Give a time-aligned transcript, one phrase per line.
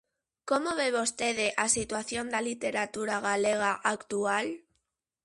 [0.49, 4.47] Como ve vostede a situación da literatura galega actual?